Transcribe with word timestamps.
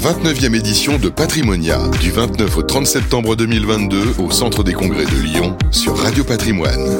29e 0.00 0.54
édition 0.54 0.96
de 0.96 1.08
Patrimonia, 1.08 1.80
du 2.00 2.12
29 2.12 2.58
au 2.58 2.62
30 2.62 2.86
septembre 2.86 3.34
2022 3.34 4.14
au 4.18 4.30
Centre 4.30 4.62
des 4.62 4.72
Congrès 4.72 5.04
de 5.04 5.20
Lyon 5.20 5.58
sur 5.72 5.96
Radio 5.98 6.22
Patrimoine. 6.22 6.98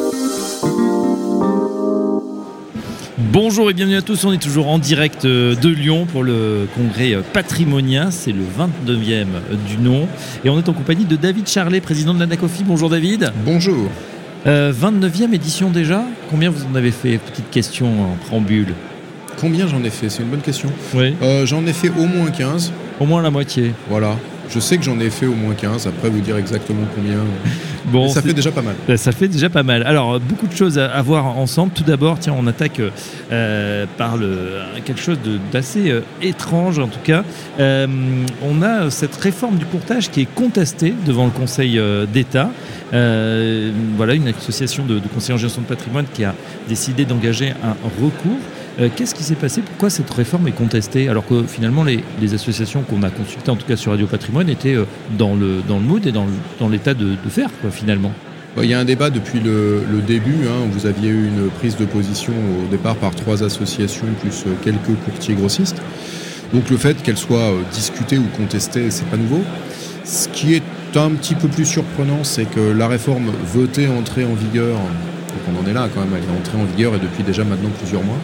Bonjour 3.19 3.71
et 3.71 3.75
bienvenue 3.75 3.97
à 3.97 4.03
tous, 4.03 4.25
on 4.25 4.33
est 4.33 4.43
toujours 4.43 4.67
en 4.67 4.81
direct 4.81 5.25
euh, 5.25 5.55
de 5.55 5.69
Lyon 5.69 6.07
pour 6.11 6.25
le 6.25 6.67
congrès 6.75 7.15
euh, 7.15 7.21
Patrimonia, 7.33 8.11
c'est 8.11 8.33
le 8.33 8.43
29e 8.43 9.27
du 9.69 9.79
nom 9.79 10.09
et 10.45 10.51
on 10.51 10.59
est 10.59 10.69
en 10.69 10.73
compagnie 10.73 11.05
de 11.05 11.15
David 11.15 11.49
Charlet, 11.49 11.81
président 11.81 12.15
de 12.15 12.19
l'ANACOFI. 12.19 12.65
Bonjour 12.65 12.91
David. 12.91 13.33
Bonjour. 13.45 13.89
29e 14.45 15.35
édition 15.35 15.71
déjà, 15.71 16.05
combien 16.31 16.51
vous 16.51 16.65
en 16.65 16.75
avez 16.75 16.91
fait? 16.91 17.19
Petite 17.19 17.51
question 17.51 18.13
en 18.13 18.17
préambule. 18.17 18.75
Combien 19.41 19.69
j'en 19.69 19.85
ai 19.85 19.91
fait? 19.91 20.09
C'est 20.09 20.23
une 20.23 20.31
bonne 20.31 20.41
question. 20.41 20.69
Oui. 20.95 21.15
Euh, 21.23 21.47
j'en 21.47 21.65
ai 21.67 21.73
fait 21.73 21.91
au 21.91 22.07
moins 22.07 22.31
15. 22.31 22.73
Au 23.01 23.07
moins 23.07 23.23
la 23.23 23.31
moitié. 23.31 23.73
Voilà. 23.89 24.17
Je 24.51 24.61
sais 24.61 24.79
que 24.79 24.83
j'en 24.83 24.99
ai 24.99 25.11
fait 25.11 25.27
au 25.27 25.35
moins 25.35 25.55
15. 25.55 25.87
Après, 25.87 26.09
vous 26.09 26.21
dire 26.21 26.37
exactement 26.37 26.87
combien. 26.95 27.19
Bon, 27.91 28.05
Mais 28.05 28.11
ça 28.11 28.21
fait 28.21 28.35
déjà 28.35 28.51
pas 28.51 28.61
mal. 28.61 28.99
Ça 28.99 29.13
fait 29.13 29.29
déjà 29.29 29.49
pas 29.49 29.63
mal. 29.63 29.83
Alors, 29.85 30.21
beaucoup 30.21 30.47
de 30.47 30.55
choses 30.55 30.79
à, 30.79 30.91
à 30.91 31.01
voir 31.01 31.39
ensemble. 31.39 31.73
Tout 31.73 31.85
d'abord, 31.85 32.19
tiens, 32.19 32.35
on 32.39 32.47
attaque 32.47 32.83
euh, 33.33 33.87
par 33.97 34.19
le, 34.19 34.59
quelque 34.85 35.01
chose 35.01 35.17
d'assez 35.51 35.91
euh, 35.91 36.03
étrange, 36.21 36.79
en 36.81 36.89
tout 36.89 36.99
cas. 37.03 37.25
Euh, 37.59 37.87
on 38.43 38.61
a 38.61 38.91
cette 38.91 39.17
réforme 39.17 39.57
du 39.57 39.65
courtage 39.65 40.11
qui 40.11 40.21
est 40.21 40.35
contestée 40.35 40.93
devant 41.07 41.25
le 41.25 41.31
Conseil 41.31 41.81
d'État. 42.13 42.51
Voilà, 42.93 44.13
une 44.13 44.29
association 44.29 44.85
de, 44.85 44.99
de 44.99 45.09
conseillers 45.09 45.35
en 45.35 45.39
gestion 45.39 45.63
de 45.63 45.67
patrimoine 45.67 46.05
qui 46.13 46.25
a 46.25 46.35
décidé 46.69 47.07
d'engager 47.07 47.55
un 47.65 47.75
recours. 48.03 48.39
Euh, 48.81 48.89
Qu'est-ce 48.95 49.15
qui 49.15 49.25
s'est 49.25 49.35
passé? 49.35 49.61
Pourquoi 49.63 49.91
cette 49.91 50.11
réforme 50.11 50.47
est 50.49 50.53
contestée? 50.53 51.09
Alors 51.09 51.27
que 51.27 51.43
finalement, 51.45 51.85
les, 51.85 52.03
associations 52.35 52.83
qu'on 52.83 53.03
a 53.03 53.11
consultées, 53.11 53.51
en 53.51 53.57
tout 53.57 53.67
cas 53.67 53.77
sur 53.77 53.91
Radio 53.93 54.07
Patrimoine, 54.07 54.49
étaient 54.49 54.75
euh, 54.75 54.85
dans, 55.19 55.35
le, 55.35 55.63
dans 55.67 55.79
le 55.79 55.85
mood 55.85 56.07
et 56.07 56.13
dans 56.13 56.69
l'état 56.69 56.95
de, 56.95 57.11
de 57.11 57.29
faire, 57.31 57.51
quoi, 57.61 57.71
finalement. 57.71 58.13
Bon, 58.55 58.63
Il 58.63 58.71
y 58.71 58.75
a 58.75 58.79
un 58.79 58.85
débat 58.85 59.11
depuis 59.11 59.41
le, 59.41 59.83
début. 60.07 60.47
hein. 60.47 60.69
Vous 60.71 60.87
aviez 60.87 61.11
eu 61.11 61.27
une 61.27 61.49
prise 61.51 61.77
de 61.77 61.85
position 61.87 62.33
au 62.33 62.71
départ 62.71 62.97
par 62.97 63.15
trois 63.15 63.43
associations 63.43 64.07
plus 64.21 64.45
euh, 64.47 64.51
quelques 64.63 64.95
courtiers 65.05 65.35
grossistes. 65.35 65.81
Donc 66.55 66.71
le 66.71 66.77
fait 66.77 67.03
qu'elle 67.03 67.19
soit 67.19 67.53
discutée 67.73 68.17
ou 68.17 68.25
contestée, 68.37 68.91
c'est 68.91 69.05
pas 69.07 69.19
nouveau. 69.19 69.43
Ce 70.05 70.29
qui 70.29 70.55
est 70.55 70.63
un 70.97 71.11
petit 71.11 71.35
peu 71.35 71.49
plus 71.49 71.67
surprenant, 71.67 72.25
c'est 72.25 72.47
que 72.47 72.61
la 72.73 72.89
réforme 72.89 73.31
votée, 73.53 73.87
entrée 73.89 74.25
en 74.25 74.33
vigueur, 74.33 74.77
donc 74.77 75.55
on 75.55 75.63
en 75.63 75.71
est 75.71 75.75
là 75.75 75.89
quand 75.93 76.01
même, 76.01 76.09
elle 76.17 76.23
est 76.25 76.39
entrée 76.39 76.57
en 76.57 76.65
vigueur 76.65 76.95
et 76.95 76.99
depuis 76.99 77.23
déjà 77.23 77.45
maintenant 77.45 77.69
plusieurs 77.79 78.03
mois, 78.03 78.17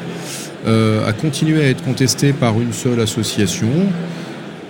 a 0.67 1.12
continué 1.12 1.65
à 1.65 1.69
être 1.69 1.83
contestée 1.84 2.33
par 2.33 2.61
une 2.61 2.73
seule 2.73 3.01
association. 3.01 3.69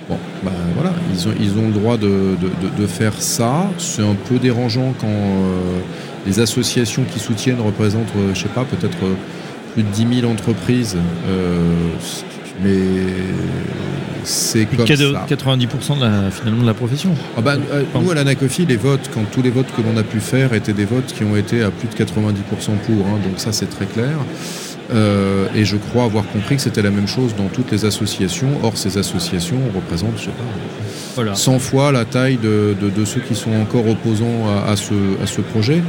Bon, 0.08 0.18
ben 0.42 0.50
voilà, 0.74 0.92
ils 1.14 1.28
ont, 1.28 1.32
ils 1.40 1.58
ont 1.58 1.68
le 1.68 1.72
droit 1.72 1.96
de, 1.96 2.06
de- 2.06 2.82
de- 2.82 2.86
faire 2.86 3.14
ça. 3.18 3.70
C'est 3.78 4.02
un 4.02 4.14
peu 4.28 4.38
dérangeant 4.38 4.92
quand 5.00 5.06
euh, 5.08 5.78
les 6.26 6.40
associations 6.40 7.04
qui 7.10 7.18
soutiennent 7.18 7.60
représentent, 7.60 8.12
euh, 8.18 8.34
je 8.34 8.40
sais 8.42 8.48
pas, 8.48 8.64
peut-être 8.64 8.98
euh, 9.02 9.14
plus 9.72 9.82
de 9.82 9.88
10 9.88 10.20
000 10.20 10.30
entreprises. 10.32 10.96
euh, 11.28 11.72
mais 12.62 12.76
c'est 14.24 14.66
comme 14.66 14.84
de 14.86 14.94
ça. 15.12 15.26
90% 15.28 15.98
de 15.98 16.04
la, 16.04 16.30
finalement 16.30 16.62
de 16.62 16.66
la 16.66 16.74
profession. 16.74 17.14
Ah 17.36 17.40
euh, 17.46 17.82
nous, 18.00 18.10
à 18.10 18.14
l'ANACOFI, 18.14 18.64
les 18.66 18.76
votes, 18.76 19.10
quand 19.12 19.22
tous 19.32 19.42
les 19.42 19.50
votes 19.50 19.66
que 19.76 19.82
l'on 19.82 19.96
a 19.98 20.02
pu 20.02 20.20
faire 20.20 20.52
étaient 20.54 20.72
des 20.72 20.84
votes 20.84 21.06
qui 21.12 21.24
ont 21.24 21.36
été 21.36 21.62
à 21.62 21.70
plus 21.70 21.88
de 21.88 21.94
90% 21.94 22.06
pour, 22.86 23.06
hein, 23.06 23.18
donc 23.26 23.38
ça 23.38 23.52
c'est 23.52 23.66
très 23.70 23.86
clair. 23.86 24.16
Euh, 24.92 25.46
et 25.54 25.64
je 25.64 25.76
crois 25.76 26.04
avoir 26.04 26.26
compris 26.28 26.56
que 26.56 26.62
c'était 26.62 26.82
la 26.82 26.90
même 26.90 27.08
chose 27.08 27.34
dans 27.36 27.46
toutes 27.46 27.72
les 27.72 27.84
associations. 27.86 28.48
Or, 28.62 28.76
ces 28.76 28.98
associations 28.98 29.56
représentent, 29.74 30.18
je 30.18 30.24
sais 30.24 30.30
pas, 30.30 30.44
Voilà. 31.14 31.34
100 31.34 31.58
fois 31.58 31.90
la 31.92 32.04
taille 32.04 32.36
de, 32.36 32.74
de- 32.80 32.90
de 32.90 33.04
ceux 33.04 33.20
qui 33.20 33.34
sont 33.34 33.52
encore 33.54 33.88
opposants 33.88 34.46
à, 34.66 34.70
à 34.72 34.76
ce, 34.76 34.92
à 35.22 35.26
ce 35.26 35.40
projet. 35.40 35.82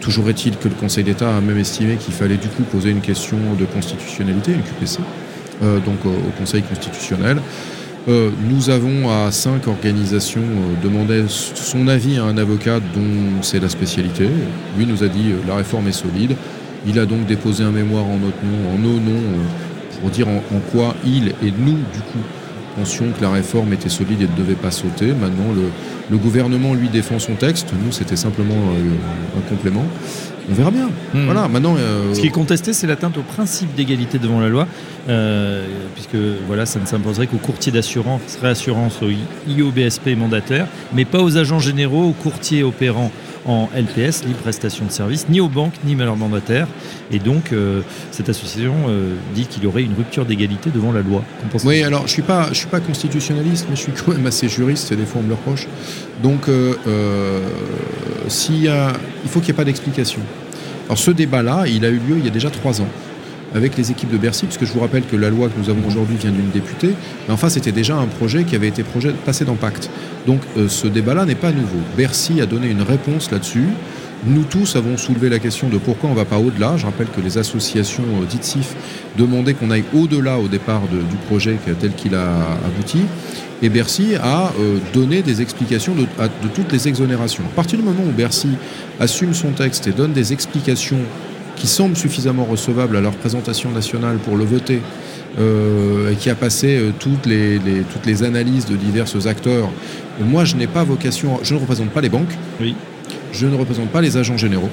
Toujours 0.00 0.30
est-il 0.30 0.56
que 0.56 0.68
le 0.68 0.74
Conseil 0.74 1.04
d'État 1.04 1.36
a 1.36 1.40
même 1.42 1.58
estimé 1.58 1.96
qu'il 1.96 2.14
fallait 2.14 2.38
du 2.38 2.48
coup 2.48 2.62
poser 2.62 2.90
une 2.90 3.02
question 3.02 3.36
de 3.58 3.66
constitutionnalité, 3.66 4.52
une 4.52 4.62
QPC, 4.62 5.00
euh, 5.62 5.78
donc 5.80 6.06
au, 6.06 6.08
au 6.08 6.32
Conseil 6.38 6.62
constitutionnel. 6.62 7.36
Euh, 8.08 8.30
nous 8.48 8.70
avons 8.70 9.10
à 9.10 9.30
cinq 9.30 9.68
organisations 9.68 10.40
euh, 10.40 10.82
demandé 10.82 11.24
son 11.28 11.86
avis 11.86 12.16
à 12.16 12.24
un 12.24 12.38
avocat 12.38 12.80
dont 12.80 13.42
c'est 13.42 13.60
la 13.60 13.68
spécialité. 13.68 14.26
Lui 14.78 14.86
nous 14.86 15.04
a 15.04 15.08
dit 15.08 15.32
euh, 15.32 15.36
la 15.46 15.56
réforme 15.56 15.88
est 15.88 15.92
solide. 15.92 16.34
Il 16.86 16.98
a 16.98 17.06
donc 17.06 17.26
déposé 17.26 17.62
un 17.64 17.70
mémoire 17.70 18.04
en 18.04 18.16
notre 18.16 18.42
nom, 18.44 18.74
en 18.74 18.78
nos 18.78 18.98
noms, 19.00 19.10
euh, 19.10 20.00
pour 20.00 20.10
dire 20.10 20.28
en, 20.28 20.36
en 20.36 20.60
quoi 20.72 20.94
il 21.04 21.28
et 21.28 21.52
nous, 21.58 21.74
du 21.74 22.00
coup, 22.12 22.18
pensions 22.76 23.06
que 23.16 23.22
la 23.22 23.30
réforme 23.30 23.72
était 23.72 23.88
solide 23.88 24.22
et 24.22 24.28
ne 24.28 24.36
devait 24.36 24.54
pas 24.54 24.70
sauter. 24.70 25.06
Maintenant, 25.08 25.52
le, 25.54 25.64
le 26.10 26.16
gouvernement, 26.16 26.72
lui, 26.74 26.88
défend 26.88 27.18
son 27.18 27.34
texte. 27.34 27.72
Nous, 27.84 27.92
c'était 27.92 28.16
simplement 28.16 28.54
euh, 28.54 29.38
un 29.38 29.48
complément. 29.48 29.84
On 30.50 30.54
verra 30.54 30.70
bien. 30.70 30.88
Hmm. 31.14 31.26
Voilà, 31.26 31.48
maintenant... 31.48 31.76
euh, 31.78 32.14
Ce 32.14 32.20
qui 32.20 32.26
est 32.28 32.30
contesté, 32.30 32.72
c'est 32.72 32.86
l'atteinte 32.86 33.16
au 33.18 33.22
principe 33.22 33.74
d'égalité 33.74 34.18
devant 34.18 34.40
la 34.40 34.48
loi, 34.48 34.66
euh, 35.08 35.66
puisque 35.94 36.16
voilà, 36.46 36.64
ça 36.66 36.80
ne 36.80 36.86
s'imposerait 36.86 37.26
qu'aux 37.26 37.36
courtiers 37.36 37.70
d'assurance, 37.70 38.38
réassurance, 38.40 39.00
aux 39.02 39.10
IOBSP 39.50 40.16
mandataires, 40.16 40.66
mais 40.94 41.04
pas 41.04 41.20
aux 41.22 41.36
agents 41.36 41.60
généraux, 41.60 42.04
aux 42.08 42.12
courtiers 42.12 42.62
opérants 42.64 43.12
en 43.50 43.68
LPS, 43.74 44.24
libre 44.24 44.38
prestation 44.38 44.86
de 44.86 44.92
services, 44.92 45.26
ni 45.28 45.40
aux 45.40 45.48
banques, 45.48 45.74
ni 45.84 46.00
à 46.00 46.04
leurs 46.04 46.16
mandataires. 46.16 46.68
Et 47.10 47.18
donc, 47.18 47.52
euh, 47.52 47.82
cette 48.12 48.28
association 48.28 48.74
euh, 48.88 49.14
dit 49.34 49.46
qu'il 49.46 49.64
y 49.64 49.66
aurait 49.66 49.82
une 49.82 49.94
rupture 49.94 50.24
d'égalité 50.24 50.70
devant 50.70 50.92
la 50.92 51.02
loi. 51.02 51.24
Oui, 51.64 51.82
alors 51.82 52.06
je 52.06 52.12
suis 52.12 52.22
pas, 52.22 52.54
suis 52.54 52.68
pas 52.68 52.80
constitutionnaliste, 52.80 53.66
mais 53.68 53.74
je 53.74 53.82
suis 53.82 53.92
quand 54.06 54.12
même 54.12 54.26
assez 54.26 54.48
juriste. 54.48 54.94
Des 54.94 55.04
fois, 55.04 55.20
on 55.20 55.24
me 55.24 55.28
le 55.30 55.34
reproche. 55.34 55.66
Donc, 56.22 56.48
euh, 56.48 57.42
s'il 58.28 58.62
y 58.62 58.68
a, 58.68 58.92
il 59.24 59.28
faut 59.28 59.40
qu'il 59.40 59.48
n'y 59.48 59.56
ait 59.56 59.62
pas 59.62 59.64
d'explication. 59.64 60.20
Alors, 60.86 60.98
ce 60.98 61.10
débat-là, 61.10 61.64
il 61.66 61.84
a 61.84 61.88
eu 61.88 61.98
lieu 61.98 62.18
il 62.18 62.24
y 62.24 62.28
a 62.28 62.32
déjà 62.32 62.50
trois 62.50 62.80
ans 62.80 62.88
avec 63.54 63.76
les 63.76 63.90
équipes 63.90 64.10
de 64.10 64.18
Bercy, 64.18 64.46
puisque 64.46 64.64
je 64.64 64.72
vous 64.72 64.80
rappelle 64.80 65.04
que 65.04 65.16
la 65.16 65.30
loi 65.30 65.48
que 65.48 65.58
nous 65.60 65.70
avons 65.70 65.86
aujourd'hui 65.86 66.16
vient 66.16 66.30
d'une 66.30 66.50
députée. 66.50 66.94
Mais 67.26 67.34
enfin, 67.34 67.48
c'était 67.48 67.72
déjà 67.72 67.96
un 67.96 68.06
projet 68.06 68.44
qui 68.44 68.54
avait 68.56 68.68
été 68.68 68.84
passé 69.24 69.44
dans 69.44 69.56
Pacte. 69.56 69.90
Donc, 70.26 70.40
euh, 70.56 70.68
ce 70.68 70.86
débat-là 70.86 71.24
n'est 71.24 71.34
pas 71.34 71.52
nouveau. 71.52 71.78
Bercy 71.96 72.40
a 72.40 72.46
donné 72.46 72.68
une 72.68 72.82
réponse 72.82 73.30
là-dessus. 73.30 73.68
Nous 74.26 74.44
tous 74.44 74.76
avons 74.76 74.98
soulevé 74.98 75.30
la 75.30 75.38
question 75.38 75.70
de 75.70 75.78
pourquoi 75.78 76.10
on 76.10 76.12
ne 76.12 76.18
va 76.18 76.26
pas 76.26 76.38
au-delà. 76.38 76.76
Je 76.76 76.84
rappelle 76.84 77.06
que 77.08 77.22
les 77.22 77.38
associations 77.38 78.04
euh, 78.20 78.26
dites 78.28 78.44
CIF 78.44 78.74
demandaient 79.16 79.54
qu'on 79.54 79.70
aille 79.70 79.84
au-delà 79.94 80.38
au 80.38 80.46
départ 80.46 80.82
du 80.82 81.16
projet 81.26 81.56
tel 81.80 81.94
qu'il 81.94 82.14
a 82.14 82.36
abouti. 82.66 83.00
Et 83.62 83.68
Bercy 83.68 84.14
a 84.22 84.52
euh, 84.58 84.78
donné 84.94 85.22
des 85.22 85.42
explications 85.42 85.94
de, 85.94 86.02
de 86.02 86.48
toutes 86.54 86.72
les 86.72 86.88
exonérations. 86.88 87.44
À 87.44 87.54
partir 87.56 87.78
du 87.78 87.84
moment 87.84 88.02
où 88.06 88.12
Bercy 88.12 88.50
assume 88.98 89.34
son 89.34 89.50
texte 89.50 89.86
et 89.86 89.92
donne 89.92 90.12
des 90.12 90.32
explications 90.32 91.00
qui 91.60 91.66
semblent 91.66 91.96
suffisamment 91.96 92.44
recevables 92.44 92.96
à 92.96 93.00
la 93.02 93.10
représentation 93.10 93.70
nationale 93.70 94.16
pour 94.16 94.36
le 94.36 94.44
voter, 94.44 94.80
euh, 95.38 96.10
et 96.10 96.16
qui 96.16 96.30
a 96.30 96.34
passé 96.34 96.68
euh, 96.78 96.90
toutes, 96.98 97.26
les, 97.26 97.58
les- 97.58 97.82
toutes 97.92 98.06
les 98.06 98.22
analyses 98.22 98.64
de 98.66 98.76
divers 98.76 99.06
acteurs, 99.26 99.68
moi 100.20 100.44
je 100.44 100.56
n'ai 100.56 100.66
pas 100.66 100.82
vocation, 100.84 101.38
je 101.42 101.54
ne 101.54 101.60
représente 101.60 101.90
pas 101.90 102.00
les 102.00 102.08
banques, 102.08 102.34
Oui. 102.60 102.74
je 103.32 103.46
ne 103.46 103.54
représente 103.56 103.90
pas 103.90 104.00
les 104.00 104.16
agents 104.16 104.38
généraux. 104.38 104.70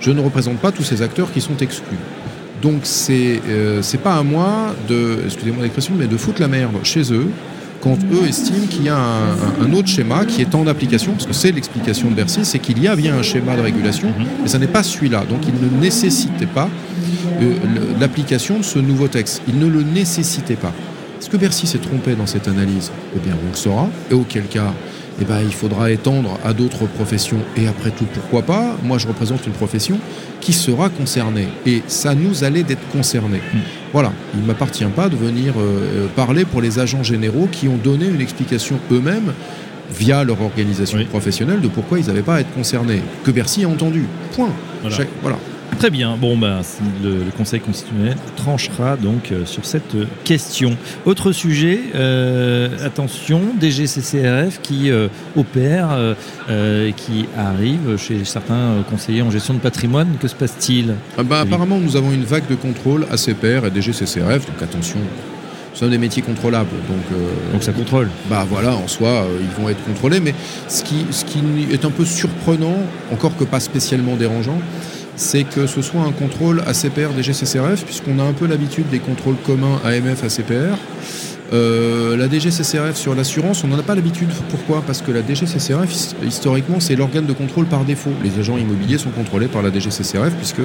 Je 0.00 0.10
ne 0.12 0.20
représente 0.20 0.58
pas 0.58 0.72
tous 0.72 0.82
ces 0.84 1.02
acteurs 1.02 1.32
qui 1.32 1.40
sont 1.40 1.56
exclus. 1.60 1.98
Donc 2.62 2.80
c'est 2.84 3.40
euh, 3.48 3.82
pas 4.02 4.16
à 4.16 4.22
moi 4.22 4.74
de, 4.88 5.18
excusez-moi 5.24 5.62
l'expression, 5.62 5.94
mais 5.98 6.06
de 6.06 6.16
foutre 6.18 6.40
la 6.42 6.48
merde 6.48 6.74
chez 6.84 7.12
eux 7.12 7.28
quand 7.80 7.98
eux 8.12 8.28
estiment 8.28 8.66
qu'il 8.68 8.84
y 8.84 8.88
a 8.88 8.98
un, 8.98 9.72
autre 9.72 9.88
schéma 9.88 10.24
qui 10.24 10.42
est 10.42 10.54
en 10.54 10.66
application, 10.66 11.12
parce 11.12 11.26
que 11.26 11.32
c'est 11.32 11.52
l'explication 11.52 12.10
de 12.10 12.14
Bercy, 12.14 12.44
c'est 12.44 12.58
qu'il 12.58 12.82
y 12.82 12.88
a 12.88 12.96
bien 12.96 13.16
un 13.16 13.22
schéma 13.22 13.56
de 13.56 13.62
régulation, 13.62 14.12
mais 14.42 14.48
ça 14.48 14.58
n'est 14.58 14.66
pas 14.66 14.82
celui-là. 14.82 15.24
Donc 15.28 15.40
il 15.46 15.54
ne 15.54 15.80
nécessitait 15.80 16.46
pas 16.46 16.68
euh, 17.40 17.54
l'application 17.98 18.58
de 18.58 18.64
ce 18.64 18.78
nouveau 18.78 19.08
texte. 19.08 19.42
Il 19.48 19.58
ne 19.58 19.66
le 19.66 19.82
nécessitait 19.82 20.56
pas. 20.56 20.72
Est-ce 21.18 21.30
que 21.30 21.36
Bercy 21.36 21.66
s'est 21.66 21.78
trompé 21.78 22.14
dans 22.14 22.26
cette 22.26 22.48
analyse? 22.48 22.90
Eh 23.14 23.18
bien, 23.18 23.36
on 23.46 23.50
le 23.50 23.56
saura. 23.56 23.88
Et 24.10 24.14
auquel 24.14 24.44
cas, 24.44 24.72
eh 25.20 25.24
ben, 25.24 25.40
il 25.42 25.52
faudra 25.52 25.90
étendre 25.90 26.38
à 26.44 26.52
d'autres 26.52 26.86
professions. 26.86 27.38
Et 27.56 27.66
après 27.66 27.90
tout, 27.90 28.06
pourquoi 28.12 28.42
pas? 28.42 28.76
Moi, 28.82 28.98
je 28.98 29.06
représente 29.06 29.46
une 29.46 29.52
profession 29.52 29.98
qui 30.40 30.52
sera 30.52 30.88
concernée. 30.88 31.48
Et 31.66 31.82
ça 31.86 32.14
nous 32.14 32.42
allait 32.44 32.62
d'être 32.62 32.86
concernés. 32.92 33.42
Voilà, 33.92 34.12
il 34.34 34.40
ne 34.40 34.46
m'appartient 34.46 34.84
pas 34.96 35.08
de 35.08 35.16
venir 35.16 35.54
euh, 35.58 36.06
parler 36.16 36.44
pour 36.44 36.62
les 36.62 36.78
agents 36.78 37.02
généraux 37.02 37.48
qui 37.52 37.68
ont 37.68 37.76
donné 37.76 38.06
une 38.06 38.20
explication 38.20 38.78
eux-mêmes 38.90 39.32
via 39.92 40.22
leur 40.24 40.40
organisation 40.40 40.98
Oui. 40.98 41.04
professionnelle 41.04 41.60
de 41.60 41.68
pourquoi 41.68 41.98
ils 41.98 42.06
n'avaient 42.06 42.22
pas 42.22 42.36
à 42.36 42.40
être 42.40 42.54
concernés. 42.54 43.02
Que 43.24 43.30
Bercy 43.30 43.64
a 43.64 43.68
entendu. 43.68 44.06
Point. 44.36 44.50
Voilà. 44.82 44.96
Chaque- 44.96 45.08
voilà. 45.20 45.36
Très 45.78 45.90
bien. 45.90 46.16
Bon, 46.20 46.36
bah, 46.36 46.60
le, 47.02 47.10
le 47.24 47.30
Conseil 47.36 47.60
constitutionnel 47.60 48.14
tranchera 48.36 48.96
donc 48.96 49.32
euh, 49.32 49.46
sur 49.46 49.64
cette 49.64 49.96
question. 50.24 50.76
Autre 51.06 51.32
sujet, 51.32 51.80
euh, 51.94 52.68
attention, 52.84 53.40
DGCCRF 53.58 54.60
qui 54.60 54.90
euh, 54.90 55.08
opère, 55.36 55.88
euh, 55.92 56.14
euh, 56.50 56.88
et 56.88 56.92
qui 56.92 57.24
arrive 57.38 57.96
chez 57.96 58.24
certains 58.26 58.82
conseillers 58.90 59.22
en 59.22 59.30
gestion 59.30 59.54
de 59.54 59.58
patrimoine. 59.60 60.08
Que 60.20 60.28
se 60.28 60.34
passe-t-il? 60.34 60.94
Ah 61.16 61.22
bah. 61.22 61.40
Apparemment, 61.40 61.78
nous 61.78 61.96
avons 61.96 62.12
une 62.12 62.24
vague 62.24 62.46
de 62.48 62.56
contrôle 62.56 63.06
ACPR 63.10 63.64
et 63.66 63.70
DGCCRF, 63.74 64.46
donc 64.46 64.62
attention, 64.62 64.98
ce 65.72 65.80
sont 65.80 65.88
des 65.88 65.96
métiers 65.98 66.22
contrôlables. 66.22 66.68
Donc, 66.88 67.18
Donc 67.52 67.62
ça 67.62 67.72
contrôle. 67.72 68.10
bah 68.28 68.44
voilà, 68.48 68.74
en 68.74 68.86
soi, 68.86 69.24
ils 69.40 69.62
vont 69.62 69.70
être 69.70 69.82
contrôlés. 69.84 70.20
Mais 70.20 70.34
ce 70.68 70.82
qui, 70.84 71.06
ce 71.10 71.24
qui 71.24 71.38
est 71.72 71.84
un 71.86 71.90
peu 71.90 72.04
surprenant, 72.04 72.76
encore 73.10 73.34
que 73.38 73.44
pas 73.44 73.60
spécialement 73.60 74.16
dérangeant, 74.16 74.58
c'est 75.20 75.44
que 75.44 75.66
ce 75.66 75.82
soit 75.82 76.00
un 76.00 76.12
contrôle 76.12 76.62
ACPR 76.66 77.10
DGCCRF, 77.14 77.84
puisqu'on 77.84 78.18
a 78.18 78.22
un 78.22 78.32
peu 78.32 78.46
l'habitude 78.46 78.88
des 78.90 79.00
contrôles 79.00 79.36
communs 79.44 79.78
AMF 79.84 80.24
ACPR. 80.24 80.76
Euh, 81.52 82.16
la 82.16 82.28
DGCCRF 82.28 82.96
sur 82.96 83.14
l'assurance, 83.14 83.64
on 83.64 83.68
n'en 83.68 83.78
a 83.78 83.82
pas 83.82 83.94
l'habitude. 83.96 84.28
Pourquoi? 84.50 84.82
Parce 84.86 85.02
que 85.02 85.10
la 85.10 85.20
DGCCRF, 85.20 85.92
his- 85.92 86.14
historiquement, 86.26 86.78
c'est 86.80 86.94
l'organe 86.96 87.26
de 87.26 87.32
contrôle 87.32 87.66
par 87.66 87.84
défaut. 87.84 88.12
Les 88.22 88.38
agents 88.38 88.56
immobiliers 88.56 88.98
sont 88.98 89.10
contrôlés 89.10 89.48
par 89.48 89.60
la 89.62 89.70
DGCCRF, 89.70 90.32
puisque 90.36 90.58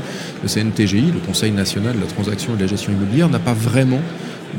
le 0.43 0.47
CNTGI, 0.47 1.11
le 1.11 1.19
Conseil 1.25 1.51
national 1.51 1.95
de 1.95 2.01
la 2.01 2.07
transaction 2.07 2.53
et 2.53 2.57
de 2.57 2.61
la 2.61 2.67
gestion 2.67 2.91
immobilière, 2.93 3.29
n'a 3.29 3.39
pas 3.39 3.53
vraiment 3.53 4.01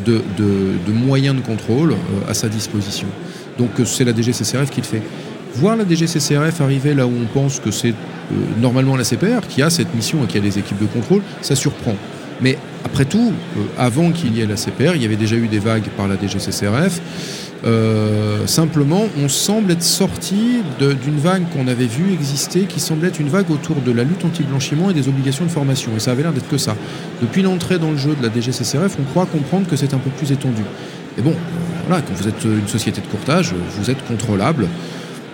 de, 0.05 0.21
de- 0.37 0.75
de 0.87 0.93
moyens 0.93 1.37
de 1.37 1.41
contrôle 1.43 1.93
euh, 1.93 2.31
à 2.31 2.35
sa 2.35 2.49
disposition. 2.49 3.07
Donc 3.57 3.71
euh, 3.81 3.85
c'est 3.87 4.05
la 4.05 4.13
DGCCRF 4.13 4.69
qui 4.71 4.81
le 4.83 4.87
fait. 4.87 5.03
Voir 5.59 5.77
la 5.77 5.85
DGCCRF 5.89 6.61
arriver 6.61 6.93
là 6.93 7.07
où 7.07 7.13
on 7.13 7.27
pense 7.33 7.61
que 7.61 7.71
c'est 7.71 7.91
euh, 7.91 8.35
normalement 8.61 8.95
la 8.95 9.05
CPR 9.05 9.47
qui 9.49 9.63
a 9.63 9.71
cette 9.71 9.95
mission 9.95 10.23
et 10.23 10.27
qui 10.27 10.37
a 10.37 10.41
des 10.41 10.59
équipes 10.59 10.81
de 10.81 10.87
contrôle, 10.87 11.23
ça 11.41 11.55
surprend. 11.55 11.95
Mais 12.43 12.59
après 12.85 13.07
tout, 13.07 13.33
euh, 13.57 13.61
avant 13.79 14.11
qu'il 14.11 14.37
y 14.37 14.43
ait 14.43 14.47
la 14.47 14.57
CPR, 14.57 14.95
il 14.97 15.03
y 15.03 15.07
avait 15.07 15.17
déjà 15.17 15.37
eu 15.37 15.49
des 15.49 15.59
vagues 15.59 15.89
par 15.97 16.09
la 16.09 16.17
DGCCRF. 16.17 17.01
Euh, 17.65 18.47
simplement, 18.47 19.07
on 19.19 19.31
semble 19.31 19.71
être 19.71 19.83
sorti 19.83 20.61
d'une 20.79 21.19
vague 21.19 21.45
qu'on 21.55 21.69
avait 21.69 21.87
vue 21.87 22.13
exister, 22.13 22.65
qui 22.65 22.79
semblait 22.79 23.09
être 23.09 23.19
une 23.19 23.31
vague 23.31 23.51
autour 23.51 23.77
de 23.77 23.93
la 23.93 24.05
lutte 24.05 24.27
anti-blanchiment 24.27 24.91
et 24.91 24.95
des 24.95 25.09
obligations 25.09 25.47
de 25.47 25.51
formation. 25.51 25.93
Et 25.97 26.01
ça 26.01 26.11
avait 26.11 26.23
l'air 26.23 26.33
d'être 26.33 26.49
que 26.49 26.59
ça. 26.59 26.77
Depuis 27.23 27.41
l'entrée 27.41 27.79
dans 27.79 27.93
le 27.93 27.97
jeu 27.97 28.15
de 28.15 28.23
la 28.23 28.33
DGCCRF, 28.33 28.99
on 29.01 29.05
croit 29.05 29.25
comprendre 29.25 29.67
que 29.67 29.77
c'est 29.77 29.95
un 29.95 29.99
peu 29.99 30.11
plus 30.11 30.33
étendu. 30.33 30.63
Mais 31.17 31.23
bon, 31.23 31.35
voilà, 31.89 32.03
quand 32.03 32.13
vous 32.15 32.29
êtes 32.29 32.45
une 32.45 32.69
société 32.69 33.01
de 33.01 33.07
courtage, 33.07 33.55
vous 33.79 33.91
êtes 33.91 34.05
contrôlable. 34.07 34.69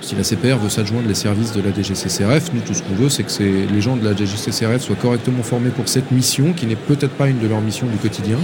Si 0.02 0.16
la 0.16 0.24
CPR 0.24 0.58
veut 0.60 0.68
s'adjoindre 0.68 1.06
les 1.08 1.14
services 1.14 1.52
de 1.52 1.62
la 1.62 1.70
DGCCRF, 1.70 2.50
nous 2.52 2.60
tout 2.60 2.74
ce 2.74 2.82
qu'on 2.82 2.94
veut, 2.94 3.08
c'est 3.08 3.22
que 3.22 3.72
les 3.72 3.80
gens 3.80 3.96
de 3.96 4.04
la 4.04 4.14
DGCCRF 4.14 4.82
soient 4.82 4.96
correctement 4.96 5.42
formés 5.44 5.70
pour 5.70 5.88
cette 5.88 6.10
mission, 6.10 6.52
qui 6.52 6.66
n'est 6.66 6.74
peut-être 6.76 7.12
pas 7.12 7.28
une 7.28 7.38
de 7.38 7.46
leurs 7.46 7.60
missions 7.60 7.86
du 7.86 7.96
quotidien. 7.98 8.36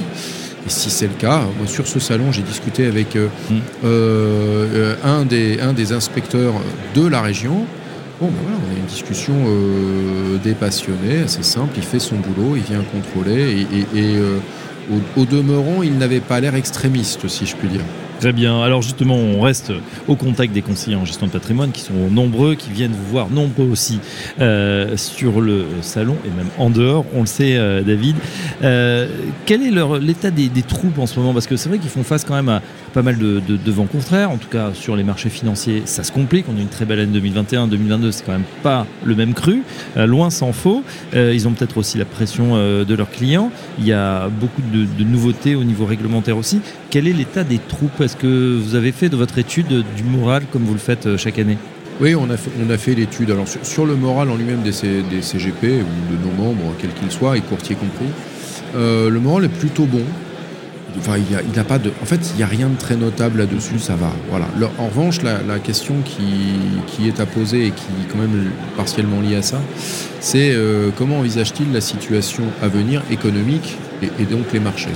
Et 0.66 0.70
si 0.70 0.88
c'est 0.88 1.08
le 1.08 1.14
cas, 1.14 1.42
moi 1.58 1.66
sur 1.66 1.86
ce 1.88 1.98
salon, 1.98 2.30
j'ai 2.30 2.42
discuté 2.42 2.86
avec 2.86 3.16
euh, 3.16 3.26
Mm. 3.50 3.54
euh, 3.84 4.94
un, 5.04 5.24
des, 5.24 5.60
un 5.60 5.72
des 5.72 5.92
inspecteurs 5.92 6.54
de 6.94 7.06
la 7.06 7.22
région. 7.22 7.64
Bon, 8.20 8.26
ben 8.28 8.34
voilà, 8.42 8.56
on 8.68 8.74
a 8.74 8.78
une 8.78 8.86
discussion 8.86 9.34
euh, 9.46 10.38
des 10.42 10.52
passionnés, 10.54 11.22
assez 11.24 11.42
simple. 11.42 11.74
Il 11.76 11.82
fait 11.82 11.98
son 12.00 12.16
boulot, 12.16 12.54
il 12.56 12.62
vient 12.62 12.82
contrôler, 12.92 13.66
et, 13.94 13.98
et- 13.98 14.14
et, 14.14 14.18
au, 14.90 15.20
au 15.20 15.24
demeurant, 15.26 15.82
il 15.82 15.98
n'avait 15.98 16.20
pas 16.20 16.40
l'air 16.40 16.54
extrémiste, 16.54 17.26
si 17.28 17.46
je 17.46 17.54
puis 17.56 17.68
dire. 17.68 17.82
Très 18.20 18.32
bien. 18.32 18.62
Alors 18.62 18.82
justement, 18.82 19.14
on 19.14 19.40
reste 19.40 19.72
au 20.08 20.16
contact 20.16 20.52
des 20.52 20.62
conseillers 20.62 20.96
en 20.96 21.04
gestion 21.04 21.26
de 21.28 21.30
patrimoine 21.32 21.70
qui 21.70 21.82
sont 21.82 21.94
nombreux, 22.10 22.56
qui 22.56 22.70
viennent 22.70 22.92
vous 22.92 23.10
voir 23.10 23.30
nombreux 23.30 23.66
aussi 23.70 24.00
euh, 24.40 24.96
sur 24.96 25.40
le 25.40 25.66
salon 25.82 26.16
et 26.24 26.36
même 26.36 26.48
en 26.58 26.68
dehors. 26.68 27.04
On 27.14 27.20
le 27.20 27.26
sait, 27.26 27.56
euh, 27.56 27.82
David. 27.82 28.16
Euh, 28.62 29.08
quel 29.46 29.62
est 29.62 29.70
l'état 30.00 30.32
des, 30.32 30.48
des 30.48 30.62
troupes 30.62 30.98
en 30.98 31.06
ce 31.06 31.18
moment? 31.20 31.32
Parce 31.32 31.46
que 31.46 31.56
c'est 31.56 31.68
vrai 31.68 31.78
qu'ils 31.78 31.90
font 31.90 32.02
face 32.02 32.24
quand 32.24 32.34
même 32.34 32.48
à 32.48 32.60
pas 32.92 33.02
mal 33.02 33.18
de, 33.18 33.40
de- 33.40 33.70
vents 33.70 33.86
contraires. 33.86 34.30
En 34.30 34.36
tout 34.38 34.48
cas, 34.48 34.70
sur 34.74 34.96
les 34.96 35.04
marchés 35.04 35.28
financiers, 35.28 35.82
ça 35.84 36.02
se 36.02 36.12
complique. 36.12 36.46
On 36.52 36.56
a 36.56 36.60
une 36.60 36.68
très 36.68 36.84
belle 36.84 37.00
année 37.00 37.12
2021, 37.12 37.68
2022, 37.68 38.12
c'est 38.12 38.24
quand 38.24 38.32
même 38.32 38.42
pas 38.62 38.86
le 39.04 39.14
même 39.14 39.34
cru. 39.34 39.62
Euh, 39.96 40.06
loin 40.06 40.30
s'en 40.30 40.52
faut. 40.52 40.82
Euh, 41.14 41.32
ils 41.34 41.46
ont 41.46 41.52
peut-être 41.52 41.76
aussi 41.78 41.98
la 41.98 42.04
pression 42.04 42.52
euh, 42.54 42.84
de 42.84 42.94
leurs 42.94 43.10
clients. 43.10 43.50
Il 43.78 43.86
y 43.86 43.92
a 43.92 44.28
beaucoup 44.28 44.62
de, 44.62 45.04
nouveautés 45.04 45.54
au 45.54 45.64
niveau 45.64 45.86
réglementaire 45.86 46.36
aussi. 46.36 46.60
Quel 46.90 47.06
est 47.06 47.12
l'état 47.12 47.44
des 47.44 47.58
troupes? 47.58 48.00
Est-ce 48.00 48.16
que 48.16 48.58
vous 48.58 48.74
avez 48.74 48.92
fait 48.92 49.08
de 49.08 49.16
votre 49.16 49.38
étude 49.38 49.84
du 49.96 50.02
moral 50.02 50.44
comme 50.52 50.62
vous 50.64 50.74
le 50.74 50.78
faites 50.78 51.16
chaque 51.16 51.38
année? 51.38 51.58
Oui, 52.00 52.14
on 52.14 52.30
a 52.30 52.36
fait, 52.78 52.94
l'étude. 52.94 53.30
Alors 53.30 53.46
sur, 53.62 53.86
le 53.86 53.96
moral 53.96 54.30
en 54.30 54.36
lui-même 54.36 54.62
des, 54.62 54.72
CGP 54.72 55.82
ou 55.82 56.12
de 56.12 56.22
nos 56.22 56.32
membres, 56.36 56.74
quels 56.78 56.92
qu'ils 56.92 57.10
soient, 57.10 57.36
et 57.36 57.40
courtiers 57.40 57.74
compris, 57.74 58.06
le 58.74 59.18
moral 59.18 59.46
est 59.46 59.48
plutôt 59.48 59.84
bon. 59.84 60.02
En 60.96 62.06
fait, 62.06 62.30
il 62.32 62.36
n'y 62.36 62.42
a 62.42 62.46
rien 62.46 62.68
de 62.68 62.76
très 62.76 62.96
notable 62.96 63.38
là-dessus. 63.38 63.78
Ça 63.78 63.94
va. 63.94 64.10
Voilà. 64.30 64.46
En 64.78 64.86
revanche, 64.86 65.20
la, 65.22 65.58
question 65.58 65.96
qui, 66.04 67.08
est 67.08 67.20
à 67.20 67.26
poser 67.26 67.66
et 67.66 67.70
qui 67.70 67.84
est 67.84 68.12
quand 68.12 68.18
même 68.18 68.50
partiellement 68.76 69.20
liée 69.20 69.36
à 69.36 69.42
ça, 69.42 69.60
c'est 70.20 70.50
euh, 70.52 70.90
comment 70.96 71.18
envisage-t-il 71.18 71.72
la 71.72 71.80
situation 71.80 72.44
à 72.62 72.68
venir 72.68 73.02
économique 73.10 73.76
et, 74.02 74.22
et 74.22 74.24
donc 74.24 74.52
les 74.52 74.60
marchés? 74.60 74.90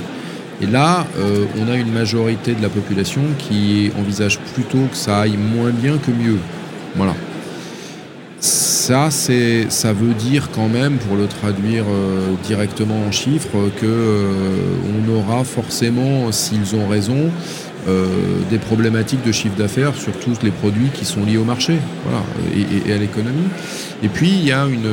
Et 0.61 0.65
là, 0.65 1.05
euh, 1.17 1.45
on 1.59 1.69
a 1.69 1.75
une 1.75 1.91
majorité 1.91 2.53
de 2.53 2.61
la 2.61 2.69
population 2.69 3.21
qui 3.37 3.91
envisage 3.99 4.39
plutôt 4.53 4.85
que 4.89 4.95
ça 4.95 5.21
aille 5.21 5.37
moins 5.37 5.71
bien 5.71 5.97
que 5.97 6.11
mieux. 6.11 6.39
Voilà. 6.95 7.15
Ça, 8.85 9.11
c'est, 9.11 9.67
ça 9.69 9.93
veut 9.93 10.13
dire 10.13 10.49
quand 10.53 10.67
même, 10.67 10.97
pour 10.97 11.15
le 11.15 11.27
traduire 11.27 11.85
euh, 11.87 12.33
directement 12.43 12.97
en 13.07 13.13
chiffres, 13.13 13.69
que 13.79 13.85
euh, 13.85 14.27
on 14.93 15.09
aura 15.09 15.45
forcément, 15.45 16.33
s'ils 16.33 16.75
ont 16.75 16.89
raison, 16.89 17.31
euh, 17.87 18.07
des 18.49 18.57
problématiques 18.57 19.25
de 19.25 19.31
chiffre 19.31 19.55
d'affaires 19.55 19.95
sur 19.95 20.11
tous 20.19 20.43
les 20.43 20.51
produits 20.51 20.89
qui 20.93 21.05
sont 21.05 21.23
liés 21.23 21.37
au 21.37 21.45
marché, 21.45 21.77
voilà, 22.03 22.25
et, 22.85 22.91
à 22.91 22.97
l'économie. 22.97 23.47
Et 24.03 24.09
puis 24.09 24.27
il 24.27 24.45
y 24.45 24.51
a 24.51 24.65
une, 24.65 24.91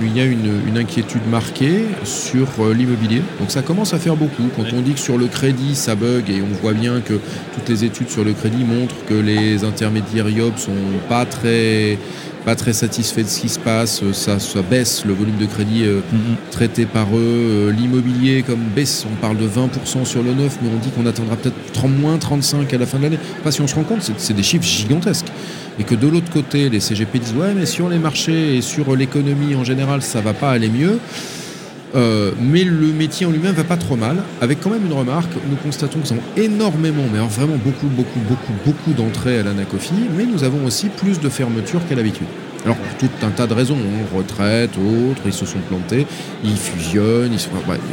il 0.00 0.16
y 0.16 0.20
a 0.22 0.24
une, 0.24 0.62
une 0.66 0.78
inquiétude 0.78 1.28
marquée 1.30 1.84
sur 2.04 2.46
l'immobilier. 2.74 3.20
Donc 3.40 3.50
ça 3.50 3.60
commence 3.60 3.92
à 3.92 3.98
faire 3.98 4.16
beaucoup. 4.16 4.44
Quand 4.56 4.64
on 4.74 4.80
dit 4.80 4.94
que 4.94 5.00
sur 5.00 5.18
le 5.18 5.26
crédit 5.26 5.74
ça 5.74 5.94
bug 5.94 6.30
et 6.30 6.40
on 6.40 6.62
voit 6.62 6.72
bien 6.72 7.02
que 7.02 7.20
toutes 7.54 7.68
les 7.68 7.84
études 7.84 8.08
sur 8.08 8.24
le 8.24 8.32
crédit 8.32 8.64
montrent 8.64 9.04
que 9.06 9.12
les 9.12 9.64
intermédiaires 9.64 10.30
IOB 10.30 10.56
sont 10.56 10.72
pas 11.10 11.26
très 11.26 11.98
pas 12.48 12.54
très 12.54 12.72
satisfaits 12.72 13.24
de 13.24 13.28
ce 13.28 13.40
qui 13.40 13.50
se 13.50 13.58
passe, 13.58 14.02
ça, 14.14 14.38
ça 14.38 14.62
baisse 14.62 15.04
le 15.04 15.12
volume 15.12 15.36
de 15.36 15.44
crédit 15.44 15.84
euh, 15.84 16.00
traité 16.50 16.86
par 16.86 17.08
eux. 17.14 17.18
Euh, 17.20 17.72
L'immobilier, 17.72 18.42
comme 18.42 18.60
baisse, 18.74 19.04
on 19.06 19.14
parle 19.16 19.36
de 19.36 19.46
20% 19.46 20.06
sur 20.06 20.22
le 20.22 20.32
neuf, 20.32 20.56
mais 20.62 20.70
on 20.74 20.78
dit 20.78 20.88
qu'on 20.88 21.04
attendra 21.04 21.36
peut-être 21.36 21.72
30, 21.74 21.98
moins 21.98 22.16
35 22.16 22.72
à 22.72 22.78
la 22.78 22.86
fin 22.86 22.96
de 22.96 23.02
l'année. 23.02 23.18
Enfin, 23.40 23.50
si 23.50 23.60
on 23.60 23.66
se 23.66 23.74
rend 23.74 23.82
compte, 23.82 24.10
c'est 24.16 24.32
des 24.32 24.42
chiffres 24.42 24.64
gigantesques. 24.64 25.26
Et 25.78 25.84
que 25.84 25.94
de 25.94 26.08
l'autre 26.08 26.30
côté, 26.32 26.70
les 26.70 26.80
CGP 26.80 27.18
disent 27.18 27.34
ouais, 27.34 27.52
mais 27.54 27.66
sur 27.66 27.90
les 27.90 27.98
marchés 27.98 28.56
et 28.56 28.62
sur 28.62 28.96
l'économie 28.96 29.54
en 29.54 29.64
général, 29.64 30.00
ça 30.00 30.22
va 30.22 30.32
pas 30.32 30.50
aller 30.50 30.70
mieux. 30.70 30.98
Euh, 31.94 32.32
mais 32.38 32.64
le 32.64 32.88
métier 32.88 33.24
en 33.24 33.30
lui-même 33.30 33.54
va 33.54 33.64
pas 33.64 33.76
trop 33.76 33.96
mal, 33.96 34.16
avec 34.40 34.60
quand 34.60 34.70
même 34.70 34.84
une 34.84 34.92
remarque. 34.92 35.30
Nous 35.48 35.56
constatons 35.56 36.00
que 36.00 36.08
nous 36.08 36.12
avons 36.12 36.22
énormément, 36.36 37.04
mais 37.12 37.18
vraiment 37.18 37.56
beaucoup, 37.56 37.86
beaucoup, 37.86 38.20
beaucoup, 38.28 38.52
beaucoup 38.66 38.92
d'entrées 38.92 39.38
à 39.38 39.42
l'Anacofi, 39.42 39.94
mais 40.16 40.24
nous 40.24 40.44
avons 40.44 40.64
aussi 40.66 40.88
plus 40.88 41.20
de 41.20 41.28
fermetures 41.28 41.80
qu'à 41.88 41.94
l'habitude. 41.94 42.26
Alors 42.64 42.76
pour 42.76 42.98
tout 42.98 43.26
un 43.26 43.30
tas 43.30 43.46
de 43.46 43.54
raisons, 43.54 43.76
hein, 43.76 44.16
retraite, 44.16 44.70
autres, 44.76 45.22
ils 45.26 45.32
se 45.32 45.46
sont 45.46 45.60
plantés, 45.68 46.06
ils 46.44 46.56
fusionnent, 46.56 47.32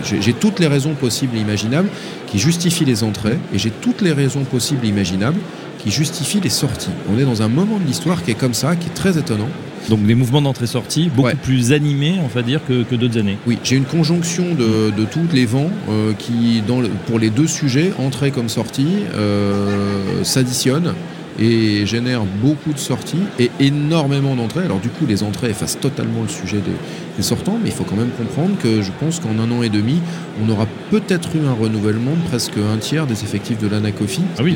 j'ai 0.03 0.33
toutes 0.33 0.59
les 0.59 0.67
raisons 0.67 0.95
possibles 0.95 1.37
et 1.37 1.39
imaginables 1.39 1.87
qui 2.27 2.39
justifient 2.39 2.85
les 2.85 3.03
entrées, 3.03 3.37
et 3.53 3.59
j'ai 3.59 3.69
toutes 3.69 4.01
les 4.01 4.11
raisons 4.11 4.43
possibles 4.43 4.85
et 4.85 4.89
imaginables 4.89 5.39
qui 5.77 5.91
justifient 5.91 6.41
les 6.41 6.49
sorties. 6.49 6.89
On 7.13 7.19
est 7.19 7.25
dans 7.25 7.43
un 7.43 7.47
moment 7.47 7.77
de 7.77 7.85
l'histoire 7.85 8.23
qui 8.23 8.31
est 8.31 8.35
comme 8.35 8.55
ça, 8.55 8.75
qui 8.75 8.87
est 8.87 8.93
très 8.93 9.17
étonnant. 9.17 9.49
Donc 9.89 10.03
des 10.05 10.15
mouvements 10.15 10.41
d'entrée-sortie 10.41 11.09
beaucoup 11.09 11.27
Ouais. 11.27 11.35
plus 11.35 11.71
animés, 11.71 12.15
on 12.23 12.27
va 12.27 12.41
dire, 12.41 12.59
que, 12.67 12.83
que 12.83 12.95
d'autres 12.95 13.17
années. 13.19 13.37
Oui, 13.45 13.57
j'ai 13.63 13.75
une 13.75 13.85
conjonction 13.85 14.55
de, 14.55 14.89
de 14.91 15.05
tous 15.05 15.27
les 15.33 15.45
vents 15.45 15.69
euh, 15.89 16.13
qui, 16.17 16.61
dans 16.67 16.81
le- 16.81 16.89
pour 17.07 17.19
les 17.19 17.29
deux 17.29 17.47
sujets, 17.47 17.91
entrée 17.99 18.31
comme 18.31 18.49
sortie, 18.49 18.87
euh, 19.15 20.23
s'additionnent 20.23 20.93
et 21.39 21.85
génèrent 21.85 22.23
beaucoup 22.41 22.71
de 22.73 22.79
sorties 22.79 23.19
et 23.39 23.51
énormément 23.59 24.35
d'entrées. 24.35 24.63
Alors 24.65 24.79
du 24.79 24.89
coup, 24.89 25.05
les 25.07 25.23
entrées 25.23 25.49
effacent 25.49 25.79
totalement 25.79 26.21
le 26.21 26.29
sujet 26.29 26.57
des, 26.57 26.71
des 27.17 27.23
sortants, 27.23 27.57
mais 27.61 27.69
il 27.69 27.75
faut 27.75 27.83
quand 27.83 27.95
même 27.97 28.11
comprendre 28.17 28.55
que 28.61 28.81
je 28.81 28.91
pense 28.99 29.19
qu'en 29.19 29.37
un 29.39 29.51
an 29.51 29.61
et 29.61 29.69
demi, 29.69 29.99
on 30.43 30.49
aura 30.49 30.65
peut-être 30.91 31.29
eu 31.35 31.45
un 31.45 31.53
renouvellement 31.53 32.11
de 32.11 32.27
presque 32.29 32.53
un 32.57 32.77
tiers 32.77 33.05
des 33.07 33.23
effectifs 33.23 33.57
de 33.59 33.67
l'Anacofi. 33.67 34.21
Ah 34.37 34.43
oui. 34.43 34.55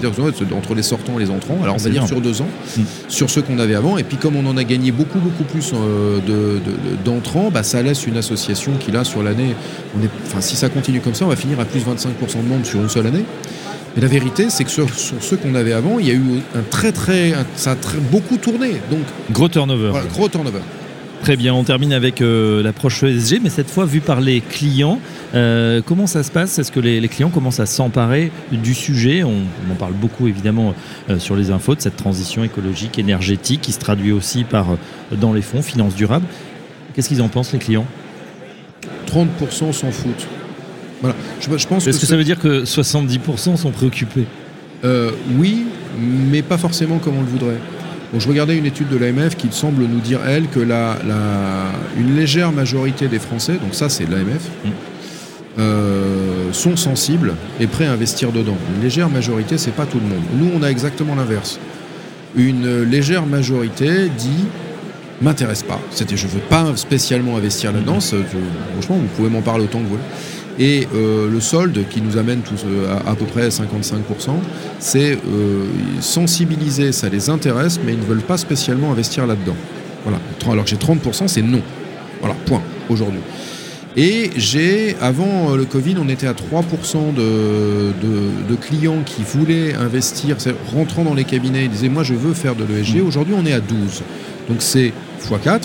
Entre 0.55 0.75
les 0.75 0.83
sortants 0.83 1.17
et 1.19 1.23
les 1.23 1.29
entrants. 1.31 1.57
Alors 1.61 1.75
on 1.75 1.79
C'est 1.79 1.89
va 1.89 1.93
dire 1.93 2.07
sur 2.07 2.21
deux 2.21 2.41
ans, 2.41 2.47
Mm. 2.77 2.81
sur 3.07 3.29
ceux 3.29 3.41
qu'on 3.41 3.59
avait 3.59 3.75
avant. 3.75 3.97
Et 3.97 4.03
puis 4.03 4.17
comme 4.17 4.35
on 4.35 4.45
en 4.45 4.55
a 4.57 4.63
gagné 4.63 4.91
beaucoup, 4.91 5.19
beaucoup 5.19 5.43
plus 5.43 5.71
euh, 5.73 6.19
de- 6.25 6.59
de- 6.59 7.03
d'entrants, 7.03 7.49
bah, 7.51 7.63
ça 7.63 7.81
laisse 7.81 8.05
une 8.07 8.17
association 8.17 8.71
qui 8.79 8.91
là, 8.91 9.03
sur 9.03 9.23
l'année, 9.23 9.55
enfin, 10.27 10.41
si 10.41 10.55
ça 10.55 10.69
continue 10.69 11.01
comme 11.01 11.13
ça, 11.13 11.25
on 11.25 11.29
va 11.29 11.35
finir 11.35 11.59
à 11.59 11.65
plus 11.65 11.79
25% 11.81 12.41
de 12.43 12.47
membres 12.47 12.65
sur 12.65 12.79
une 12.81 12.89
seule 12.89 13.07
année. 13.07 13.23
Mais 13.95 14.01
la 14.01 14.07
vérité, 14.07 14.49
c'est 14.49 14.63
que 14.63 14.69
sur, 14.71 14.93
sur 14.93 15.21
ceux 15.21 15.37
qu'on 15.37 15.55
avait 15.55 15.73
avant, 15.73 15.99
il 15.99 16.07
y 16.07 16.11
a 16.11 16.13
eu 16.13 16.21
un 16.55 16.61
très 16.69 16.91
très, 16.91 17.33
un- 17.33 17.45
ça 17.55 17.71
a 17.71 17.75
très, 17.75 17.97
beaucoup 17.97 18.37
tourné. 18.37 18.73
Donc 18.91 18.99
Gros 19.31 19.49
turnover. 19.49 19.89
voilà, 19.89 20.05
gros 20.07 20.29
turnover. 20.29 20.59
Très 21.21 21.35
bien, 21.35 21.53
on 21.53 21.65
termine 21.65 21.91
avec 21.91 22.21
euh, 22.21 22.63
l'approche 22.63 23.03
ESG, 23.03 23.39
mais 23.43 23.49
cette 23.49 23.69
fois 23.69 23.85
vue 23.85 23.99
par 23.99 24.21
les 24.21 24.39
clients. 24.39 24.99
Euh, 25.35 25.81
comment 25.85 26.07
ça 26.07 26.23
se 26.23 26.31
passe? 26.31 26.57
Est-ce 26.59 26.71
que 26.71 26.79
les, 26.79 27.01
les 27.01 27.07
clients 27.09 27.29
commencent 27.29 27.59
à 27.59 27.65
s'emparer 27.65 28.31
du 28.53 28.73
sujet? 28.73 29.23
On, 29.23 29.33
on 29.67 29.71
en 29.73 29.75
parle 29.75 29.91
beaucoup 29.93 30.27
évidemment 30.29 30.73
euh, 31.09 31.19
sur 31.19 31.35
les 31.35 31.51
infos 31.51 31.75
de 31.75 31.81
cette 31.81 31.97
transition 31.97 32.43
écologique, 32.45 32.97
énergétique, 32.99 33.59
qui 33.61 33.73
se 33.73 33.79
traduit 33.79 34.13
aussi 34.13 34.45
par 34.45 34.67
dans 35.11 35.33
les 35.33 35.41
fonds, 35.41 35.61
finances 35.61 35.93
durables. 35.95 36.25
Qu'est-ce 36.95 37.09
qu'ils 37.09 37.21
en 37.21 37.27
pensent 37.27 37.51
les 37.51 37.59
clients? 37.59 37.85
30% 39.07 39.73
s'en 39.73 39.91
foutent. 39.91 40.27
Voilà. 41.01 41.15
Je, 41.39 41.57
je 41.57 41.67
pense 41.67 41.87
Est-ce 41.87 41.97
que, 41.97 42.01
ce- 42.05 42.09
ça 42.09 42.17
veut 42.17 42.23
dire 42.23 42.39
que 42.39 42.63
70% 42.65 43.55
sont 43.57 43.71
préoccupés 43.71 44.25
Euh, 44.83 45.11
oui, 45.37 45.65
mais 45.99 46.41
pas 46.41 46.57
forcément 46.57 46.97
comme 46.99 47.17
on 47.17 47.21
le 47.21 47.27
voudrait. 47.27 47.57
Bon, 48.13 48.19
je 48.19 48.27
regardais 48.27 48.57
une 48.57 48.65
étude 48.65 48.89
de 48.89 48.97
l'AMF 48.97 49.35
qui 49.35 49.47
semble 49.51 49.83
nous 49.83 49.99
dire, 49.99 50.19
elle, 50.27 50.47
que 50.47 50.59
la, 50.59 50.97
la- 51.07 51.71
une 51.97 52.15
légère 52.15 52.51
majorité 52.51 53.07
des 53.07 53.19
Français, 53.19 53.53
donc 53.53 53.73
ça 53.73 53.87
c'est 53.89 54.09
l'AMF, 54.09 54.41
Mm. 54.65 54.69
euh, 55.59 56.51
sont 56.53 56.75
sensibles 56.75 57.33
et 57.59 57.67
prêts 57.67 57.85
à 57.85 57.91
investir 57.91 58.31
dedans. 58.31 58.57
Une 58.75 58.81
légère 58.83 59.09
majorité, 59.09 59.57
c'est 59.57 59.71
pas 59.75 59.85
tout 59.85 59.99
le 59.99 60.05
monde. 60.07 60.23
Nous, 60.37 60.49
on 60.57 60.63
a 60.63 60.67
exactement 60.69 61.15
l'inverse. 61.15 61.59
Une 62.35 62.83
légère 62.83 63.25
majorité 63.25 64.09
dit 64.17 64.45
m'intéresse 65.21 65.63
pas. 65.63 65.79
C'était 65.91 66.15
je 66.15 66.27
veux 66.27 66.39
pas 66.39 66.65
spécialement 66.75 67.35
investir 67.37 67.71
là-dedans. 67.73 67.99
Je- 67.99 68.15
franchement, 68.73 68.97
vous 68.97 69.07
pouvez 69.17 69.29
m'en 69.29 69.41
parler 69.41 69.65
autant 69.65 69.79
que 69.79 69.83
vous 69.83 69.89
voulez. 69.91 70.03
Et 70.61 70.87
euh, 70.93 71.29
le 71.29 71.39
solde 71.39 71.85
qui 71.89 72.01
nous 72.01 72.17
amène 72.17 72.41
tous 72.41 72.65
euh, 72.65 72.97
à, 73.05 73.11
à 73.11 73.15
peu 73.15 73.25
près 73.25 73.47
55%, 73.47 73.61
c'est 74.77 75.13
euh, 75.13 75.65
sensibiliser, 76.01 76.91
ça 76.91 77.07
les 77.07 77.29
intéresse, 77.29 77.79
mais 77.85 77.93
ils 77.93 77.99
ne 77.99 78.03
veulent 78.03 78.19
pas 78.21 78.37
spécialement 78.37 78.91
investir 78.91 79.25
là-dedans. 79.25 79.55
Voilà. 80.03 80.19
Alors 80.51 80.65
que 80.65 80.69
j'ai 80.69 80.75
30%, 80.75 81.27
c'est 81.29 81.41
non. 81.41 81.61
Voilà, 82.19 82.35
point, 82.45 82.61
aujourd'hui. 82.89 83.21
Et 83.95 84.29
j'ai, 84.35 84.95
avant 85.01 85.55
le 85.55 85.65
Covid, 85.65 85.95
on 85.99 86.09
était 86.09 86.27
à 86.27 86.33
3% 86.33 87.13
de, 87.13 87.21
de- 88.01 88.49
de 88.49 88.55
clients 88.55 89.01
qui 89.05 89.23
voulaient 89.23 89.73
investir, 89.73 90.35
rentrant 90.73 91.03
dans 91.03 91.13
les 91.13 91.23
cabinets, 91.23 91.63
ils 91.63 91.69
disaient 91.69 91.89
Moi, 91.89 92.03
je 92.03 92.13
veux 92.13 92.33
faire 92.33 92.55
de 92.55 92.65
l'ESG. 92.65 93.01
Aujourd'hui, 93.01 93.33
on 93.37 93.45
est 93.45 93.53
à 93.53 93.59
12. 93.61 94.03
Donc 94.49 94.57
c'est 94.61 94.93
x4, 95.27 95.61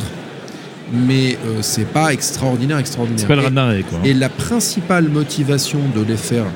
mais 0.92 1.36
euh, 1.46 1.58
c'est 1.62 1.86
pas 1.86 2.12
extraordinaire, 2.12 2.78
extraordinaire. 2.78 3.20
C'est 3.20 3.26
pas 3.26 3.36
le 3.36 3.78
Et- 3.78 3.82
quoi. 3.82 3.98
et 4.04 4.12
la 4.14 4.28
principale 4.28 5.08
motivation 5.08 5.80
de 5.94 6.02
les 6.02 6.16
faire 6.16 6.46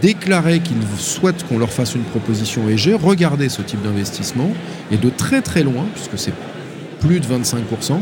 déclarer 0.00 0.60
qu'ils 0.60 0.76
souhaitent 0.98 1.44
qu'on 1.48 1.58
leur 1.58 1.70
fasse 1.70 1.94
une 1.94 2.02
proposition 2.02 2.68
ESG, 2.68 2.94
regarder 3.02 3.48
ce 3.48 3.62
type 3.62 3.82
d'investissement, 3.82 4.50
et 4.92 4.96
de 4.96 5.10
très 5.10 5.42
très 5.42 5.62
loin, 5.64 5.86
puisque 5.94 6.16
c'est 6.18 6.32
plus 7.00 7.20
de 7.20 7.26
25%, 7.26 8.00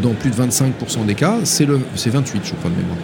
dans 0.00 0.12
plus 0.12 0.30
de 0.30 0.34
25% 0.36 1.04
des 1.06 1.14
cas, 1.14 1.36
c'est 1.44 1.64
le, 1.66 1.80
c'est 1.94 2.10
28 2.10 2.40
je 2.44 2.52
crois 2.54 2.70
de 2.70 2.76
mémoire, 2.76 2.96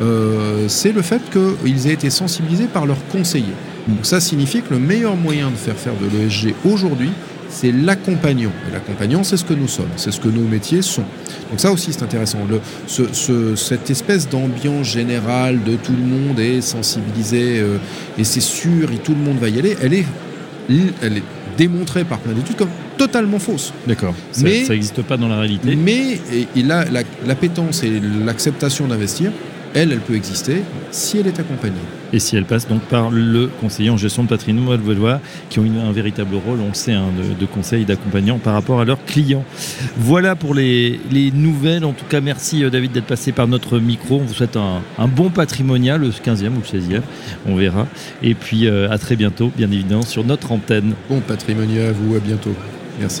Euh, 0.00 0.66
c'est 0.68 0.92
le 0.92 1.02
fait 1.02 1.20
qu'ils 1.30 1.86
aient 1.88 1.92
été 1.92 2.10
sensibilisés 2.10 2.66
par 2.66 2.86
leurs 2.86 3.04
conseillers. 3.08 3.54
Donc 3.88 4.04
ça 4.04 4.20
signifie 4.20 4.62
que 4.62 4.74
le 4.74 4.78
meilleur 4.80 5.16
moyen 5.16 5.50
de 5.50 5.56
faire 5.56 5.76
faire 5.76 5.94
de 5.94 6.06
l'ESG 6.16 6.54
aujourd'hui, 6.64 7.10
c'est 7.48 7.72
l'accompagnant. 7.72 8.52
Et 8.68 8.72
l'accompagnant, 8.72 9.24
c'est 9.24 9.36
ce 9.36 9.44
que 9.44 9.54
nous 9.54 9.68
sommes, 9.68 9.88
c'est 9.96 10.10
ce 10.12 10.20
que 10.20 10.28
nos 10.28 10.42
métiers 10.42 10.82
sont. 10.82 11.04
Donc 11.50 11.58
ça 11.60 11.70
aussi, 11.72 11.92
c'est 11.92 12.02
intéressant. 12.02 12.38
Le- 12.48 12.60
ce- 12.86 13.12
ce- 13.12 13.56
cette 13.56 13.88
espèce 13.90 14.28
d'ambiance 14.28 14.86
générale 14.88 15.62
de 15.64 15.76
tout 15.76 15.92
le 15.92 16.04
monde 16.04 16.38
est 16.40 16.60
sensibilisé 16.60 17.60
euh, 17.60 17.78
et 18.18 18.24
c'est 18.24 18.40
sûr, 18.40 18.90
et 18.92 18.96
tout 18.98 19.12
le 19.12 19.20
monde 19.20 19.38
va 19.38 19.48
y 19.48 19.58
aller, 19.58 19.76
elle 19.82 19.94
est, 19.94 20.04
elle 21.02 21.18
est 21.18 21.22
démontrée 21.56 22.04
par 22.04 22.18
plein 22.18 22.32
d'études 22.34 22.56
comme 22.56 22.68
totalement 22.98 23.38
fausse. 23.38 23.72
D'accord. 23.86 24.14
Mais- 24.42 24.64
ça 24.64 24.72
n'existe 24.72 25.02
pas 25.02 25.16
dans 25.16 25.28
la 25.28 25.38
réalité. 25.40 25.74
Mais 25.76 26.18
et, 26.32 26.46
et 26.56 26.62
là, 26.62 26.84
la, 26.90 27.02
l'appétence 27.26 27.82
et 27.82 28.00
l'acceptation 28.24 28.86
d'investir, 28.88 29.30
elle, 29.74 29.92
elle 29.92 30.00
peut 30.00 30.14
exister 30.14 30.62
si 30.90 31.18
elle 31.18 31.26
est 31.26 31.38
accompagnée. 31.38 31.74
Et 32.12 32.18
si 32.20 32.36
elle 32.36 32.44
passe 32.44 32.68
donc 32.68 32.82
par 32.82 33.10
le 33.10 33.48
conseiller 33.60 33.90
en 33.90 33.96
gestion 33.96 34.22
de 34.22 34.28
patrimoine 34.28 34.80
vaudois, 34.80 35.20
qui 35.50 35.58
ont 35.58 35.64
une- 35.64 35.78
un 35.78 35.92
véritable 35.92 36.36
rôle, 36.36 36.60
on 36.64 36.68
le 36.68 36.74
sait, 36.74 36.92
hein, 36.92 37.06
de, 37.16 37.38
de 37.38 37.46
conseil 37.46 37.82
et 37.82 37.84
d'accompagnant 37.84 38.38
par 38.38 38.54
rapport 38.54 38.80
à 38.80 38.84
leurs 38.84 39.04
clients. 39.04 39.44
Voilà 39.98 40.36
pour 40.36 40.54
les, 40.54 41.00
les 41.10 41.30
nouvelles. 41.32 41.84
En 41.84 41.92
tout 41.92 42.04
cas, 42.08 42.20
merci 42.20 42.64
euh, 42.64 42.70
David 42.70 42.92
d'être 42.92 43.06
passé 43.06 43.32
par 43.32 43.48
notre 43.48 43.78
micro. 43.78 44.16
On 44.16 44.24
vous 44.24 44.34
souhaite 44.34 44.56
un, 44.56 44.82
un 44.98 45.08
bon 45.08 45.30
patrimonial, 45.30 46.00
le 46.00 46.10
15e 46.10 46.48
ou 46.48 46.62
le 46.72 46.80
16e, 46.80 47.02
on 47.46 47.56
verra. 47.56 47.86
Et 48.22 48.34
puis 48.34 48.66
euh, 48.68 48.88
à 48.90 48.98
très 48.98 49.16
bientôt, 49.16 49.50
bien 49.56 49.70
évidemment, 49.70 50.02
sur 50.02 50.24
notre 50.24 50.52
antenne. 50.52 50.94
Bon 51.10 51.20
patrimonial 51.20 51.86
à 51.88 51.92
vous, 51.92 52.14
à 52.14 52.20
bientôt. 52.20 52.54
Merci. 53.00 53.20